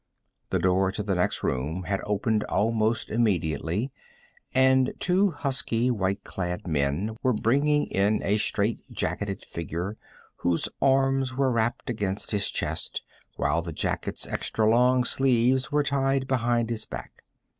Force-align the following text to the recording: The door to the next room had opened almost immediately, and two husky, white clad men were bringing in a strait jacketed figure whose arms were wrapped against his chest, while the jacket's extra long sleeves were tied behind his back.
The 0.49 0.57
door 0.57 0.91
to 0.93 1.03
the 1.03 1.13
next 1.13 1.43
room 1.43 1.83
had 1.83 2.01
opened 2.05 2.43
almost 2.45 3.11
immediately, 3.11 3.91
and 4.51 4.95
two 4.97 5.29
husky, 5.29 5.91
white 5.91 6.23
clad 6.23 6.65
men 6.67 7.15
were 7.21 7.33
bringing 7.33 7.85
in 7.85 8.19
a 8.23 8.39
strait 8.39 8.79
jacketed 8.91 9.45
figure 9.45 9.97
whose 10.37 10.67
arms 10.81 11.35
were 11.35 11.51
wrapped 11.51 11.87
against 11.87 12.31
his 12.31 12.49
chest, 12.49 13.03
while 13.35 13.61
the 13.61 13.71
jacket's 13.73 14.27
extra 14.27 14.67
long 14.67 15.03
sleeves 15.03 15.71
were 15.71 15.83
tied 15.83 16.27
behind 16.27 16.71
his 16.71 16.87
back. 16.87 17.23